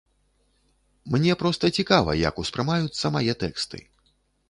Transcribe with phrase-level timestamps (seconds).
[1.17, 3.89] Мне проста цікава, як успрымаюцца мае тэксты.